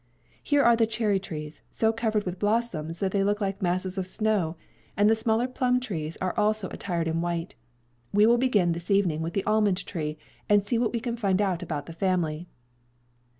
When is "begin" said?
8.39-8.71